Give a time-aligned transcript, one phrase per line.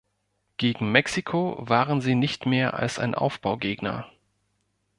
[0.57, 4.09] Gegen Mexiko waren sie nicht mehr als ein Aufbaugegner.